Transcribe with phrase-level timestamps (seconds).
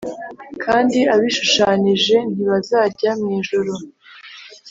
[0.63, 3.73] kandi abishushanije ntibazajya mw ijuru,